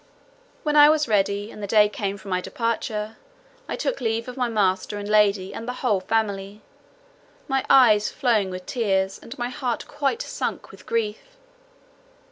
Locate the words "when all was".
0.63-1.07